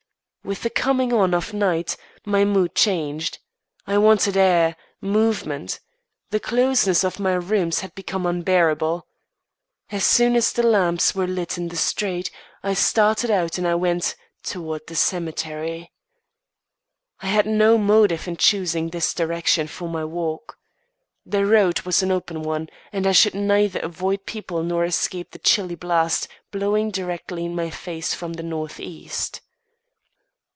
With 0.43 0.63
the 0.63 0.71
coming 0.71 1.13
on 1.13 1.35
of 1.35 1.53
night, 1.53 1.95
my 2.25 2.43
mood 2.43 2.73
changed. 2.73 3.37
I 3.85 3.99
wanted 3.99 4.35
air, 4.35 4.75
movement. 4.99 5.79
The 6.31 6.39
closeness 6.41 7.03
of 7.05 7.19
my 7.21 7.33
rooms 7.35 7.81
had 7.81 7.93
become 7.93 8.25
unbearable. 8.25 9.05
As 9.91 10.03
soon 10.03 10.35
as 10.35 10.51
the 10.51 10.63
lamps 10.63 11.13
were 11.13 11.27
lit 11.27 11.57
in 11.59 11.67
the 11.69 11.77
street, 11.77 12.31
I 12.63 12.73
started 12.73 13.29
out 13.29 13.59
and 13.59 13.67
I 13.67 13.75
went 13.75 14.15
toward 14.43 14.87
the 14.87 14.95
cemetery. 14.95 15.91
I 17.21 17.27
had 17.27 17.45
no 17.45 17.77
motive 17.77 18.27
in 18.27 18.35
choosing 18.35 18.89
this 18.89 19.13
direction 19.13 19.67
for 19.67 19.87
my 19.87 20.03
walk. 20.03 20.57
The 21.23 21.45
road 21.45 21.81
was 21.83 22.01
an 22.01 22.11
open 22.11 22.41
one, 22.41 22.67
and 22.91 23.05
I 23.05 23.11
should 23.11 23.35
neither 23.35 23.79
avoid 23.79 24.25
people 24.25 24.63
nor 24.63 24.83
escape 24.85 25.31
the 25.31 25.39
chilly 25.39 25.75
blast 25.75 26.27
blowing 26.49 26.89
directly 26.89 27.45
in 27.45 27.55
my 27.55 27.69
face 27.69 28.15
from 28.15 28.33
the 28.33 28.43
northeast. 28.43 29.39